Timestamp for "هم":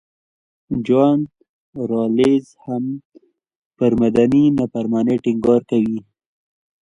2.63-2.83